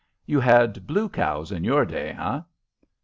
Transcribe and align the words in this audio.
"You 0.25 0.39
had 0.39 0.87
blue 0.87 1.09
cows 1.09 1.51
in 1.51 1.63
your 1.63 1.85
day, 1.85 2.15
eh?" 2.19 2.39